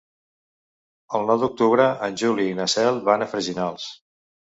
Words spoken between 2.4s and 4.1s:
i na Cel van a Freginals.